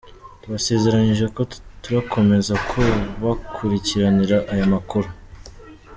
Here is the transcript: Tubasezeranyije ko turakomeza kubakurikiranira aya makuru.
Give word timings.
Tubasezeranyije 0.41 1.25
ko 1.35 1.41
turakomeza 1.83 2.53
kubakurikiranira 2.69 4.37
aya 4.53 4.65
makuru. 4.73 5.07